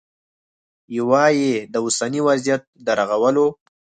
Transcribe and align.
یوه 0.97 1.23
یې 1.39 1.53
د 1.73 1.75
اوسني 1.83 2.19
وضعیت 2.27 2.61
د 2.85 2.87
رغولو 2.99 3.47